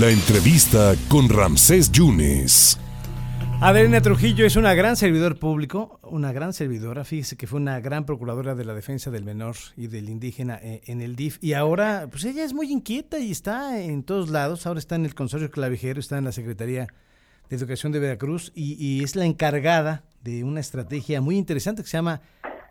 La 0.00 0.10
entrevista 0.10 0.96
con 1.06 1.28
Ramsés 1.28 1.92
Yunes. 1.92 2.80
Adelina 3.60 4.00
Trujillo 4.00 4.44
es 4.44 4.56
una 4.56 4.74
gran 4.74 4.96
servidor 4.96 5.38
público, 5.38 6.00
una 6.02 6.32
gran 6.32 6.52
servidora, 6.52 7.04
fíjese 7.04 7.36
que 7.36 7.46
fue 7.46 7.60
una 7.60 7.78
gran 7.78 8.04
procuradora 8.04 8.56
de 8.56 8.64
la 8.64 8.74
defensa 8.74 9.12
del 9.12 9.22
menor 9.22 9.54
y 9.76 9.86
del 9.86 10.08
indígena 10.08 10.58
eh, 10.60 10.80
en 10.86 11.00
el 11.00 11.14
DIF 11.14 11.38
y 11.40 11.52
ahora 11.52 12.08
pues 12.10 12.24
ella 12.24 12.42
es 12.42 12.54
muy 12.54 12.72
inquieta 12.72 13.20
y 13.20 13.30
está 13.30 13.80
en 13.80 14.02
todos 14.02 14.30
lados, 14.30 14.66
ahora 14.66 14.80
está 14.80 14.96
en 14.96 15.04
el 15.04 15.14
Consorcio 15.14 15.48
Clavijero, 15.52 16.00
está 16.00 16.18
en 16.18 16.24
la 16.24 16.32
Secretaría 16.32 16.88
de 17.48 17.54
Educación 17.54 17.92
de 17.92 18.00
Veracruz 18.00 18.50
y, 18.52 18.74
y 18.84 19.04
es 19.04 19.14
la 19.14 19.26
encargada 19.26 20.02
de 20.24 20.42
una 20.42 20.58
estrategia 20.58 21.20
muy 21.20 21.36
interesante 21.36 21.82
que 21.82 21.88
se 21.88 21.98
llama 21.98 22.20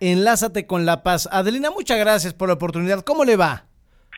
Enlázate 0.00 0.66
con 0.66 0.84
la 0.84 1.02
Paz. 1.02 1.26
Adelina, 1.32 1.70
muchas 1.70 1.98
gracias 1.98 2.34
por 2.34 2.48
la 2.48 2.54
oportunidad, 2.56 3.00
¿cómo 3.00 3.24
le 3.24 3.36
va? 3.36 3.64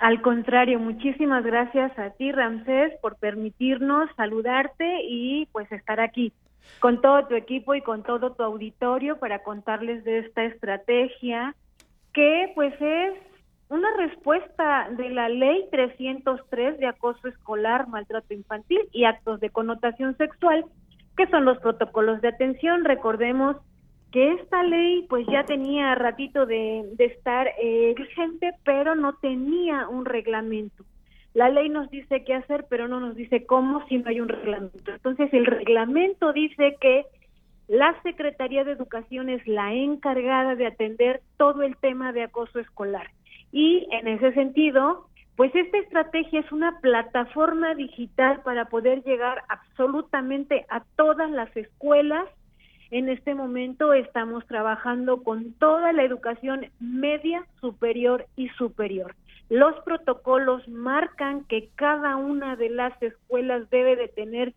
Al 0.01 0.21
contrario, 0.21 0.79
muchísimas 0.79 1.43
gracias 1.45 1.99
a 1.99 2.11
ti, 2.11 2.31
Ramsés, 2.31 2.93
por 3.01 3.17
permitirnos 3.17 4.11
saludarte 4.17 5.03
y 5.05 5.47
pues 5.53 5.71
estar 5.73 6.01
aquí 6.01 6.33
con 6.81 7.01
todo 7.01 7.27
tu 7.27 7.35
equipo 7.35 7.75
y 7.75 7.81
con 7.81 8.03
todo 8.03 8.33
tu 8.33 8.43
auditorio 8.43 9.19
para 9.19 9.43
contarles 9.43 10.05
de 10.05 10.19
esta 10.19 10.45
estrategia 10.45 11.55
que 12.13 12.53
pues 12.55 12.75
es 12.81 13.15
una 13.69 13.89
respuesta 13.97 14.89
de 14.91 15.11
la 15.11 15.29
ley 15.29 15.67
303 15.71 16.79
de 16.79 16.87
acoso 16.87 17.29
escolar, 17.29 17.89
maltrato 17.89 18.35
infantil 18.35 18.81
y 18.93 19.05
actos 19.05 19.41
de 19.41 19.51
connotación 19.51 20.17
sexual, 20.17 20.65
que 21.17 21.27
son 21.29 21.45
los 21.45 21.59
protocolos 21.59 22.21
de 22.21 22.29
atención. 22.29 22.85
Recordemos 22.85 23.57
que 24.13 24.33
esta 24.33 24.63
ley 24.63 25.05
pues 25.09 25.27
ya 25.27 25.45
tenía 25.45 25.95
ratito 25.95 26.47
de, 26.47 26.89
de 26.95 27.05
estar 27.07 27.49
eh, 27.61 27.95
vigente, 27.97 28.53
pero 28.65 28.95
no 28.95 29.15
tenía 29.17 29.89
un 29.89 30.05
reglamento. 30.05 30.85
La 31.35 31.51
ley 31.51 31.69
nos 31.69 31.91
dice 31.91 32.25
qué 32.25 32.35
hacer, 32.35 32.65
pero 32.71 32.89
no 32.89 32.99
nos 32.99 33.15
dice 33.15 33.45
cómo 33.45 33.87
si 33.89 33.99
no 33.99 34.09
hay 34.09 34.21
un 34.21 34.29
reglamento. 34.29 34.91
Entonces, 34.91 35.33
el 35.35 35.45
reglamento 35.45 36.33
dice 36.33 36.77
que 36.81 37.05
la 37.69 38.01
Secretaría 38.03 38.65
de 38.65 38.73
Educación 38.73 39.29
es 39.29 39.47
la 39.47 39.75
encargada 39.75 40.55
de 40.55 40.67
atender 40.67 41.21
todo 41.37 41.63
el 41.63 41.77
tema 41.77 42.13
de 42.13 42.23
acoso 42.23 42.61
escolar. 42.61 43.11
Y 43.53 43.87
en 43.91 44.09
ese 44.09 44.33
sentido, 44.33 45.09
pues 45.37 45.55
esta 45.55 45.79
estrategia 45.79 46.41
es 46.41 46.53
una 46.53 46.81
plataforma 46.81 47.75
digital 47.75 48.41
para 48.43 48.67
poder 48.67 49.03
llegar 49.03 49.43
absolutamente 49.49 50.65
a 50.69 50.85
todas 50.97 51.31
las 51.31 51.55
escuelas. 51.57 52.25
En 52.91 53.09
este 53.09 53.35
momento 53.35 53.93
estamos 53.93 54.47
trabajando 54.47 55.25
con 55.25 55.53
toda 55.55 55.93
la 55.93 56.05
educación 56.05 56.67
media, 56.79 57.45
superior 57.61 58.27
y 58.37 58.49
superior. 58.51 59.15
Los 59.49 59.75
protocolos 59.85 60.67
marcan 60.69 61.45
que 61.45 61.69
cada 61.75 62.17
una 62.17 62.55
de 62.55 62.71
las 62.71 63.01
escuelas 63.03 63.69
debe 63.71 63.97
de 63.97 64.09
tener 64.09 64.55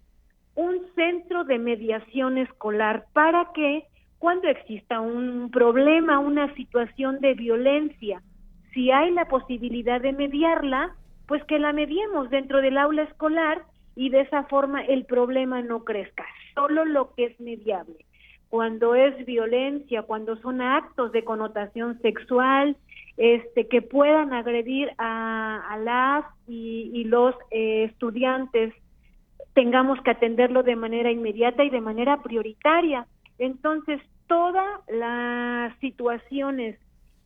un 0.54 0.80
centro 0.96 1.44
de 1.44 1.58
mediación 1.58 2.38
escolar 2.38 3.06
para 3.14 3.52
que 3.54 3.86
cuando 4.20 4.48
exista 4.48 5.00
un 5.00 5.50
problema, 5.52 6.20
una 6.20 6.54
situación 6.54 7.20
de 7.22 7.34
violencia, 7.34 8.22
si 8.74 8.92
hay 8.92 9.12
la 9.12 9.26
posibilidad 9.26 10.02
de 10.02 10.14
mediarla, 10.14 10.96
pues 11.28 11.44
que 11.46 11.58
la 11.58 11.74
mediemos 11.74 12.30
dentro 12.30 12.62
del 12.62 12.78
aula 12.78 13.04
escolar 13.04 13.64
y 13.96 14.10
de 14.10 14.22
esa 14.22 14.44
forma 14.44 14.82
el 14.84 15.06
problema 15.06 15.62
no 15.62 15.84
crezca, 15.84 16.26
solo 16.54 16.86
lo 16.86 17.14
que 17.16 17.26
es 17.26 17.40
mediable. 17.40 18.06
Cuando 18.50 18.96
es 18.96 19.26
violencia, 19.26 20.04
cuando 20.04 20.36
son 20.38 20.62
actos 20.62 21.12
de 21.12 21.24
connotación 21.24 22.00
sexual, 22.02 22.76
este, 23.18 23.68
que 23.68 23.82
puedan 23.82 24.34
agredir 24.34 24.90
a, 24.98 25.78
las 25.84 26.26
y, 26.48 27.04
los 27.04 27.36
eh, 27.52 27.84
estudiantes, 27.84 28.74
tengamos 29.54 30.02
que 30.02 30.12
atenderlo 30.12 30.64
de 30.64 30.76
manera 30.76 31.12
inmediata 31.12 31.64
y 31.64 31.70
de 31.70 31.82
manera 31.82 32.24
prioritaria. 32.24 33.06
Entonces, 33.38 34.02
todas 34.28 34.66
las 34.88 35.78
situaciones 35.80 36.80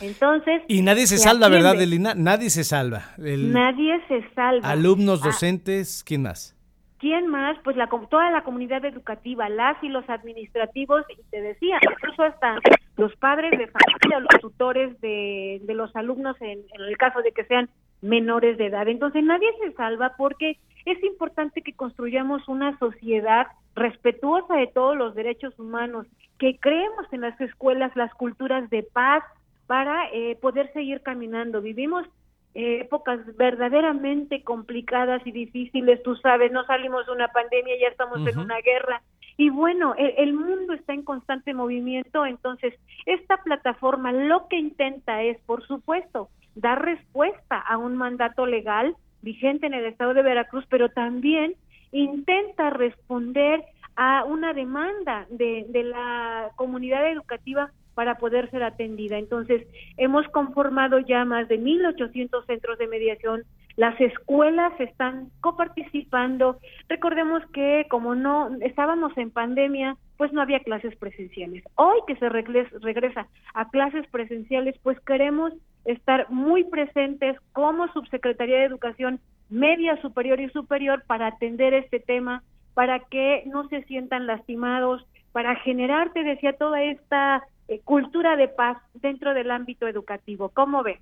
Entonces 0.00 0.62
y 0.68 0.82
nadie 0.82 1.06
se, 1.06 1.18
salva 1.18 1.48
verdad 1.48 1.76
Delina 1.76 2.14
nadie 2.14 2.50
se 2.50 2.64
salva. 2.64 3.10
Nadie 3.18 4.00
se 4.08 4.24
salva. 4.34 4.70
alumnos 4.70 5.20
ah. 5.22 5.26
docentes 5.26 6.02
quién 6.04 6.22
más 6.22 6.57
¿Quién 6.98 7.28
más? 7.28 7.56
Pues 7.62 7.76
la, 7.76 7.88
toda 8.10 8.30
la 8.30 8.42
comunidad 8.42 8.84
educativa, 8.84 9.48
las 9.48 9.82
y 9.82 9.88
los 9.88 10.08
administrativos, 10.10 11.04
y 11.10 11.22
te 11.30 11.40
decía, 11.40 11.78
incluso 11.82 12.24
hasta 12.24 12.58
los 12.96 13.14
padres 13.16 13.52
de 13.52 13.68
familia, 13.68 14.20
los 14.20 14.40
tutores 14.40 15.00
de, 15.00 15.60
de 15.62 15.74
los 15.74 15.94
alumnos 15.94 16.36
en, 16.40 16.58
en, 16.58 16.80
el 16.80 16.96
caso 16.96 17.22
de 17.22 17.30
que 17.30 17.44
sean 17.44 17.68
menores 18.02 18.58
de 18.58 18.66
edad. 18.66 18.88
Entonces 18.88 19.22
nadie 19.22 19.48
se 19.62 19.72
salva 19.74 20.14
porque 20.16 20.58
es 20.84 21.02
importante 21.04 21.62
que 21.62 21.74
construyamos 21.74 22.48
una 22.48 22.76
sociedad 22.78 23.46
respetuosa 23.76 24.56
de 24.56 24.66
todos 24.66 24.96
los 24.96 25.14
derechos 25.14 25.56
humanos, 25.58 26.06
que 26.38 26.58
creemos 26.58 27.06
en 27.12 27.20
las 27.20 27.40
escuelas 27.40 27.94
las 27.94 28.12
culturas 28.14 28.68
de 28.70 28.82
paz 28.82 29.22
para 29.68 30.08
eh, 30.12 30.36
poder 30.40 30.72
seguir 30.72 31.02
caminando. 31.02 31.60
Vivimos 31.60 32.06
épocas 32.54 33.20
verdaderamente 33.36 34.42
complicadas 34.42 35.24
y 35.26 35.32
difíciles, 35.32 36.02
tú 36.02 36.16
sabes, 36.16 36.50
no 36.50 36.64
salimos 36.64 37.06
de 37.06 37.12
una 37.12 37.28
pandemia, 37.28 37.74
ya 37.80 37.88
estamos 37.88 38.26
en 38.26 38.38
una 38.38 38.60
guerra. 38.60 39.02
Y 39.36 39.50
bueno, 39.50 39.94
el, 39.96 40.14
el, 40.16 40.32
mundo 40.32 40.72
está 40.72 40.92
en 40.92 41.04
constante 41.04 41.54
movimiento, 41.54 42.26
entonces 42.26 42.74
esta 43.06 43.36
plataforma 43.38 44.10
lo 44.10 44.48
que 44.48 44.56
intenta 44.56 45.22
es, 45.22 45.38
por 45.42 45.64
supuesto, 45.66 46.28
dar 46.56 46.84
respuesta 46.84 47.58
a 47.58 47.78
un 47.78 47.96
mandato 47.96 48.46
legal 48.46 48.96
vigente 49.22 49.66
en 49.66 49.74
el 49.74 49.84
estado 49.84 50.14
de 50.14 50.22
Veracruz, 50.22 50.64
pero 50.68 50.88
también 50.88 51.54
intenta 51.92 52.70
responder 52.70 53.64
a 53.96 54.24
una 54.24 54.52
demanda 54.52 55.26
de, 55.30 55.66
de 55.68 55.84
la 55.84 56.50
comunidad 56.56 57.10
educativa 57.10 57.72
para 57.98 58.14
poder 58.14 58.48
ser 58.52 58.62
atendida. 58.62 59.18
Entonces, 59.18 59.66
hemos 59.96 60.24
conformado 60.28 61.00
ya 61.00 61.24
más 61.24 61.48
de 61.48 61.58
1.800 61.58 62.46
centros 62.46 62.78
de 62.78 62.86
mediación. 62.86 63.42
Las 63.74 64.00
escuelas 64.00 64.72
están 64.78 65.30
coparticipando. 65.40 66.60
Recordemos 66.88 67.42
que 67.52 67.86
como 67.90 68.14
no 68.14 68.50
estábamos 68.60 69.18
en 69.18 69.32
pandemia, 69.32 69.96
pues 70.16 70.32
no 70.32 70.40
había 70.40 70.60
clases 70.60 70.94
presenciales. 70.94 71.64
Hoy 71.74 71.98
que 72.06 72.14
se 72.14 72.28
regresa 72.28 73.26
a 73.52 73.68
clases 73.68 74.06
presenciales, 74.12 74.76
pues 74.84 75.00
queremos 75.00 75.52
estar 75.84 76.30
muy 76.30 76.62
presentes 76.62 77.36
como 77.52 77.92
Subsecretaría 77.92 78.58
de 78.58 78.64
Educación 78.66 79.18
Media, 79.50 80.00
Superior 80.02 80.38
y 80.38 80.50
Superior 80.50 81.02
para 81.04 81.26
atender 81.26 81.74
este 81.74 81.98
tema, 81.98 82.44
para 82.74 83.00
que 83.00 83.42
no 83.46 83.68
se 83.68 83.82
sientan 83.86 84.28
lastimados, 84.28 85.04
para 85.32 85.56
generar, 85.56 86.12
te 86.12 86.22
decía, 86.22 86.52
toda 86.52 86.80
esta 86.80 87.42
eh, 87.68 87.80
cultura 87.84 88.36
de 88.36 88.48
paz 88.48 88.78
dentro 88.94 89.34
del 89.34 89.50
ámbito 89.50 89.86
educativo. 89.86 90.48
¿Cómo 90.48 90.82
ve? 90.82 91.00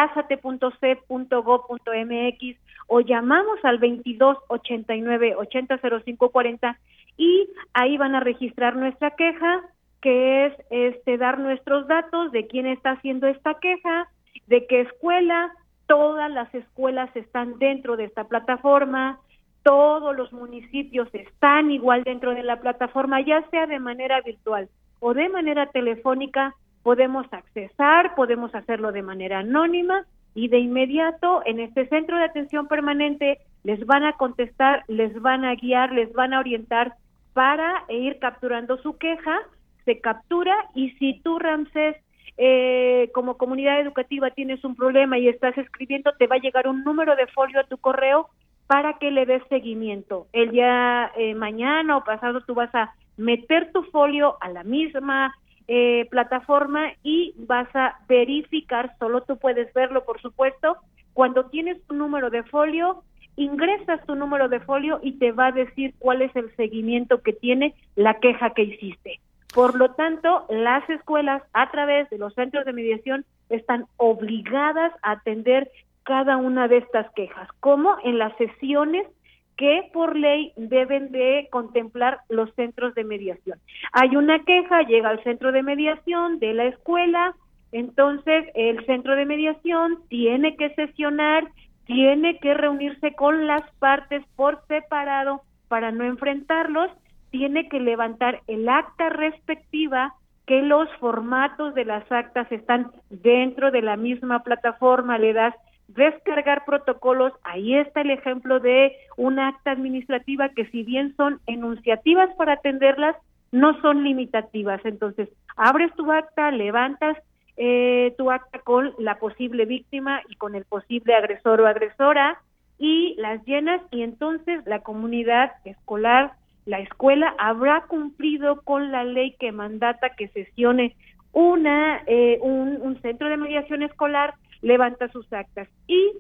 o 2.88 3.00
llamamos 3.00 3.64
al 3.64 3.78
22 3.80 4.38
89 4.50 5.36
80 5.38 5.80
05 6.04 6.30
40 6.30 6.80
y 7.16 7.48
ahí 7.74 7.96
van 7.96 8.16
a 8.16 8.20
registrar 8.20 8.76
nuestra 8.76 9.12
queja, 9.12 9.62
que 10.02 10.48
es 10.48 10.54
este 10.70 11.18
dar 11.18 11.40
nuestros 11.40 11.88
datos 11.88 12.34
de 12.34 12.46
quién 12.48 12.68
está 12.68 12.92
haciendo 12.92 13.28
esta 13.28 13.54
queja, 13.56 14.10
de 14.48 14.66
qué 14.68 14.82
escuela, 14.82 15.52
todas 15.88 16.32
las 16.32 16.54
escuelas 16.54 17.16
están 17.16 17.60
dentro 17.60 17.98
de 17.98 18.06
esta 18.06 18.26
plataforma, 18.26 19.20
todos 19.64 20.16
los 20.16 20.32
municipios 20.32 21.08
están 21.14 21.72
igual 21.72 22.04
dentro 22.04 22.36
de 22.36 22.44
la 22.44 22.60
plataforma, 22.60 23.22
ya 23.22 23.44
sea 23.50 23.66
de 23.66 23.80
manera 23.80 24.22
virtual 24.22 24.70
o 25.00 25.14
de 25.14 25.28
manera 25.30 25.68
telefónica, 25.68 26.54
podemos 26.84 27.26
accesar, 27.32 28.14
podemos 28.16 28.54
hacerlo 28.54 28.92
de 28.92 29.02
manera 29.02 29.40
anónima 29.40 30.06
y 30.36 30.50
de 30.50 30.60
inmediato 30.60 31.42
en 31.46 31.60
este 31.60 31.88
centro 31.88 32.18
de 32.18 32.26
atención 32.26 32.68
permanente 32.68 33.40
les 33.64 33.84
van 33.88 34.04
a 34.04 34.14
contestar, 34.14 34.84
les 34.88 35.20
van 35.20 35.46
a 35.46 35.56
guiar, 35.56 35.92
les 35.92 36.14
van 36.14 36.34
a 36.34 36.40
orientar 36.40 36.94
para 37.34 37.84
ir 37.90 38.20
capturando 38.20 38.78
su 38.78 38.98
queja, 38.98 39.40
se 39.86 40.00
captura 40.00 40.56
y 40.76 40.92
si 40.92 41.20
tú, 41.24 41.40
Ramsés, 41.40 41.96
eh, 42.38 43.10
como 43.14 43.38
comunidad 43.38 43.80
educativa 43.80 44.30
tienes 44.32 44.64
un 44.64 44.76
problema 44.76 45.18
y 45.18 45.28
estás 45.28 45.58
escribiendo, 45.58 46.12
te 46.14 46.28
va 46.28 46.36
a 46.36 46.40
llegar 46.40 46.68
un 46.68 46.84
número 46.84 47.16
de 47.16 47.28
folio 47.28 47.60
a 47.60 47.68
tu 47.68 47.78
correo 47.78 48.30
para 48.68 48.98
que 48.98 49.12
le 49.12 49.26
des 49.26 49.44
seguimiento. 49.50 50.28
El 50.34 50.52
día 50.52 51.12
eh, 51.16 51.36
mañana 51.36 51.98
o 51.98 52.04
pasado 52.04 52.42
tú 52.42 52.54
vas 52.54 52.74
a 52.74 52.94
meter 53.18 53.72
tu 53.72 53.84
folio 53.84 54.38
a 54.42 54.50
la 54.50 54.64
misma 54.64 55.34
eh, 55.68 56.08
plataforma 56.12 56.92
y 57.04 57.34
vas 57.38 57.74
a 57.76 58.00
verificar, 58.08 58.96
solo 59.00 59.22
tú 59.22 59.38
puedes 59.38 59.74
verlo, 59.74 60.04
por 60.04 60.22
supuesto, 60.22 60.78
cuando 61.14 61.46
tienes 61.46 61.82
tu 61.88 61.96
número 61.96 62.30
de 62.30 62.44
folio, 62.44 63.04
ingresas 63.38 64.06
tu 64.06 64.16
número 64.16 64.50
de 64.50 64.60
folio 64.60 65.00
y 65.02 65.14
te 65.14 65.32
va 65.32 65.48
a 65.48 65.52
decir 65.52 65.94
cuál 66.00 66.22
es 66.22 66.36
el 66.36 66.54
seguimiento 66.56 67.22
que 67.22 67.34
tiene 67.34 67.74
la 67.96 68.16
queja 68.20 68.52
que 68.52 68.64
hiciste. 68.64 69.20
Por 69.56 69.76
lo 69.78 69.92
tanto, 69.92 70.46
las 70.50 70.88
escuelas 70.90 71.42
a 71.54 71.72
través 71.72 72.10
de 72.10 72.18
los 72.18 72.34
centros 72.34 72.66
de 72.66 72.74
mediación 72.74 73.24
están 73.48 73.86
obligadas 73.96 74.92
a 75.02 75.12
atender 75.12 75.72
cada 76.04 76.36
una 76.36 76.68
de 76.68 76.80
estas 76.80 77.10
quejas, 77.14 77.48
como 77.62 77.96
en 78.04 78.18
las 78.18 78.36
sesiones 78.36 79.08
que 79.56 79.90
por 79.94 80.18
ley 80.18 80.52
deben 80.58 81.14
de 81.14 81.48
contemplar 81.52 82.20
los 82.28 82.54
centros 82.56 82.94
de 82.96 83.06
mediación. 83.06 83.58
Hay 83.94 84.18
una 84.18 84.44
queja, 84.44 84.82
llega 84.82 85.08
al 85.08 85.24
centro 85.24 85.54
de 85.54 85.64
mediación 85.64 86.40
de 86.40 86.54
la 86.54 86.66
escuela, 86.66 87.34
entonces 87.72 88.48
el 88.56 88.86
centro 88.86 89.16
de 89.16 89.24
mediación 89.24 90.00
tiene 90.10 90.58
que 90.58 90.76
sesionar, 90.76 91.48
tiene 91.86 92.40
que 92.40 92.56
reunirse 92.56 93.16
con 93.16 93.48
las 93.48 93.64
partes 93.80 94.22
por 94.36 94.62
separado 94.68 95.44
para 95.70 95.94
no 95.94 96.04
enfrentarlos 96.04 96.92
tiene 97.38 97.68
que 97.68 97.82
levantar 97.82 98.40
el 98.48 98.70
acta 98.70 99.10
respectiva 99.10 100.14
que 100.48 100.62
los 100.62 100.88
formatos 101.02 101.76
de 101.76 101.84
las 101.84 102.10
actas 102.10 102.50
están 102.50 102.92
dentro 103.10 103.72
de 103.72 103.82
la 103.82 103.98
misma 103.98 104.42
plataforma, 104.42 105.18
le 105.18 105.34
das 105.34 105.54
descargar 105.90 106.64
protocolos, 106.64 107.34
ahí 107.44 107.76
está 107.76 108.02
el 108.02 108.12
ejemplo 108.12 108.62
de 108.62 108.96
una 109.18 109.50
acta 109.50 109.72
administrativa 109.72 110.48
que 110.48 110.66
si 110.68 110.84
bien 110.84 111.14
son 111.18 111.42
enunciativas 111.46 112.34
para 112.36 112.54
atenderlas, 112.54 113.18
no 113.52 113.82
son 113.82 114.06
limitativas. 114.06 114.80
Entonces, 114.86 115.28
abres 115.58 115.94
tu 115.96 116.10
acta, 116.14 116.52
levantas 116.52 117.18
eh, 117.58 118.16
tu 118.18 118.32
acta 118.32 118.60
con 118.60 118.94
la 118.98 119.20
posible 119.20 119.66
víctima 119.66 120.22
y 120.30 120.36
con 120.36 120.56
el 120.56 120.64
posible 120.64 121.16
agresor 121.16 121.60
o 121.60 121.68
agresora 121.68 122.40
y 122.80 123.16
las 123.18 123.44
llenas 123.44 123.82
y 123.92 124.04
entonces 124.04 124.66
la 124.66 124.80
comunidad 124.80 125.52
escolar 125.66 126.32
la 126.66 126.80
escuela 126.80 127.36
habrá 127.38 127.86
cumplido 127.88 128.62
con 128.64 128.92
la 128.92 129.04
ley 129.04 129.36
que 129.40 129.52
mandata 129.52 130.16
que 130.16 130.28
sesione 130.30 130.96
una 131.32 132.02
eh, 132.08 132.40
un, 132.42 133.00
centro 133.02 133.30
de 133.30 133.38
mediación 133.38 133.84
escolar, 133.84 134.34
levanta 134.62 135.10
sus 135.10 135.32
actas. 135.34 135.68
Y 135.86 136.12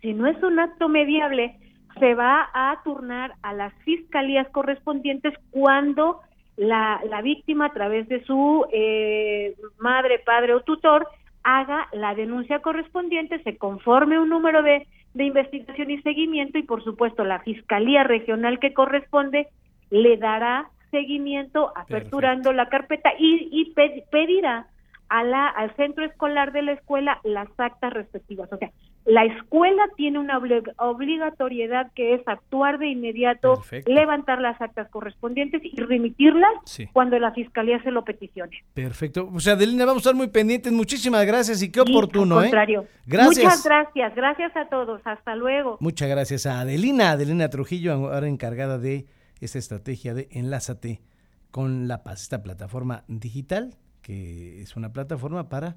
si 0.00 0.14
no 0.14 0.26
es 0.26 0.42
un 0.42 0.58
acto 0.58 0.88
mediable, 0.88 1.56
se 2.00 2.14
va 2.14 2.48
a 2.52 2.80
turnar 2.82 3.34
a 3.42 3.52
las 3.52 3.72
fiscalías 3.84 4.48
correspondientes 4.48 5.34
cuando 5.50 6.20
la, 6.56 7.00
la 7.08 7.22
víctima 7.22 7.66
a 7.66 7.72
través 7.72 8.08
de 8.08 8.24
su 8.24 8.66
eh, 8.72 9.54
madre, 9.78 10.20
padre 10.20 10.54
o 10.54 10.62
tutor 10.62 11.06
haga 11.42 11.88
la 11.92 12.14
denuncia 12.14 12.60
correspondiente, 12.60 13.42
se 13.42 13.58
conforme 13.58 14.18
un 14.18 14.30
número 14.30 14.62
de 14.62 14.86
de 15.14 15.24
investigación 15.24 15.90
y 15.90 16.02
seguimiento 16.02 16.58
y 16.58 16.62
por 16.62 16.82
supuesto 16.84 17.24
la 17.24 17.40
Fiscalía 17.40 18.04
Regional 18.04 18.58
que 18.58 18.74
corresponde 18.74 19.48
le 19.90 20.16
dará 20.16 20.68
seguimiento 20.90 21.72
aperturando 21.76 22.52
la 22.52 22.68
carpeta 22.68 23.10
y, 23.18 23.48
y 23.50 23.72
pedirá 24.10 24.66
a 25.08 25.22
la, 25.22 25.46
al 25.46 25.74
centro 25.76 26.04
escolar 26.04 26.52
de 26.52 26.62
la 26.62 26.72
escuela 26.72 27.20
las 27.24 27.48
actas 27.58 27.92
respectivas. 27.92 28.52
O 28.52 28.58
sea, 28.58 28.70
la 29.04 29.24
escuela 29.24 29.82
tiene 29.96 30.18
una 30.18 30.38
obligatoriedad 30.78 31.92
que 31.94 32.14
es 32.14 32.26
actuar 32.26 32.78
de 32.78 32.88
inmediato, 32.88 33.62
levantar 33.86 34.40
las 34.40 34.60
actas 34.60 34.88
correspondientes 34.90 35.62
y 35.64 35.76
remitirlas 35.80 36.52
cuando 36.92 37.18
la 37.18 37.32
fiscalía 37.32 37.82
se 37.82 37.90
lo 37.90 38.04
peticione. 38.04 38.64
Perfecto. 38.72 39.28
O 39.32 39.40
sea, 39.40 39.54
Adelina, 39.54 39.84
vamos 39.84 40.00
a 40.00 40.10
estar 40.10 40.14
muy 40.14 40.28
pendientes. 40.28 40.72
Muchísimas 40.72 41.26
gracias 41.26 41.62
y 41.62 41.70
qué 41.70 41.80
oportuno, 41.80 42.38
al 42.38 42.44
¿eh? 42.44 42.48
contrario. 42.48 42.86
Gracias. 43.06 43.44
Muchas 43.44 43.64
gracias. 43.64 44.14
Gracias 44.14 44.56
a 44.56 44.68
todos. 44.68 45.00
Hasta 45.04 45.36
luego. 45.36 45.76
Muchas 45.80 46.08
gracias 46.08 46.46
a 46.46 46.60
Adelina, 46.60 47.12
Adelina 47.12 47.50
Trujillo, 47.50 47.92
ahora 47.92 48.26
encargada 48.26 48.78
de 48.78 49.06
esta 49.40 49.58
estrategia 49.58 50.14
de 50.14 50.28
Enlázate 50.30 51.02
con 51.50 51.88
La 51.88 52.02
Paz, 52.02 52.22
esta 52.22 52.42
plataforma 52.42 53.04
digital 53.06 53.76
que 54.04 54.60
es 54.60 54.76
una 54.76 54.92
plataforma 54.92 55.48
para 55.48 55.76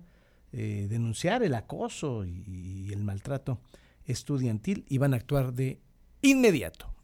eh, 0.53 0.87
denunciar 0.89 1.43
el 1.43 1.55
acoso 1.55 2.25
y, 2.25 2.43
y 2.47 2.93
el 2.93 3.03
maltrato 3.03 3.59
estudiantil 4.05 4.85
y 4.87 4.97
van 4.97 5.13
a 5.13 5.17
actuar 5.17 5.53
de 5.53 5.79
inmediato. 6.21 6.96